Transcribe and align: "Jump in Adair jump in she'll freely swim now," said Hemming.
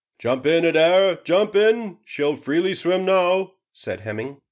"Jump 0.17 0.47
in 0.47 0.65
Adair 0.65 1.13
jump 1.23 1.55
in 1.55 1.99
she'll 2.05 2.35
freely 2.35 2.73
swim 2.73 3.05
now," 3.05 3.53
said 3.71 3.99
Hemming. 3.99 4.39